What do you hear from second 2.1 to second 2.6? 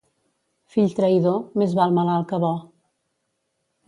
que bo.